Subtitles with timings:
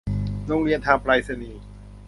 [0.47, 1.61] โรงเรียนทางไปรษณีย์